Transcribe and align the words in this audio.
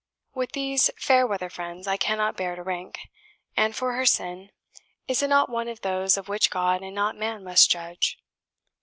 With 0.33 0.53
these 0.53 0.89
fair 0.97 1.27
weather 1.27 1.51
friends 1.51 1.85
I 1.87 1.95
cannot 1.95 2.35
bear 2.35 2.55
to 2.55 2.63
rank; 2.63 2.97
and 3.55 3.75
for 3.75 3.93
her 3.93 4.05
sin, 4.07 4.49
is 5.07 5.21
it 5.21 5.27
not 5.27 5.47
one 5.47 5.67
of 5.67 5.81
those 5.81 6.17
of 6.17 6.27
which 6.27 6.49
God 6.49 6.81
and 6.81 6.95
not 6.95 7.15
man 7.15 7.43
must 7.43 7.69
judge? 7.69 8.17